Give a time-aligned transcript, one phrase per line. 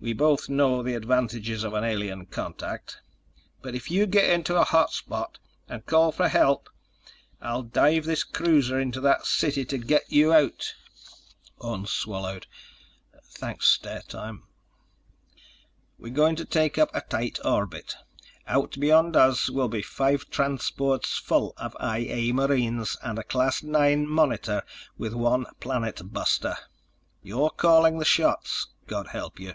[0.00, 3.00] We both know the advantages of an alien contact.
[3.62, 6.70] But if you get into a hot spot, and call for help,
[7.40, 10.72] I'll dive this cruiser into that city to get you out!"
[11.58, 12.46] Orne swallowed.
[13.24, 14.14] "Thanks, Stet.
[14.14, 14.44] I'm—"
[15.98, 17.96] "We're going to take up a tight orbit.
[18.46, 23.64] Out beyond us will be five transports full of I A marines and a Class
[23.64, 24.62] IX Monitor
[24.96, 26.56] with one planet buster.
[27.20, 29.54] You're calling the shots, God help you!